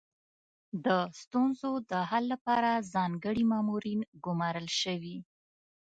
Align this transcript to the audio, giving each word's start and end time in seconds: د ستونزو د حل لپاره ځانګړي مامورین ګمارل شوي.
د 0.85 0.87
ستونزو 1.21 1.71
د 1.91 1.93
حل 2.09 2.23
لپاره 2.33 2.71
ځانګړي 2.93 3.43
مامورین 3.51 4.01
ګمارل 4.25 4.67
شوي. 4.81 5.17